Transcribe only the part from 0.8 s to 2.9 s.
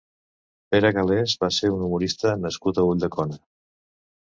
Galès va ser un humanista nascut a